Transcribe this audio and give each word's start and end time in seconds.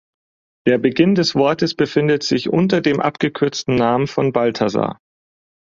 Der 0.67 0.79
Beginn 0.79 1.13
des 1.13 1.35
Wortes 1.35 1.75
befindet 1.75 2.23
sich 2.23 2.49
unter 2.49 2.81
dem 2.81 2.99
abgekürzten 2.99 3.75
Namen 3.75 4.07
von 4.07 4.31
Balthasar. 4.33 4.99